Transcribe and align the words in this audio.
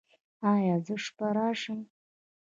ایا 0.53 0.75
زه 0.85 0.95
شپه 1.03 1.27
راشم؟ 1.35 1.79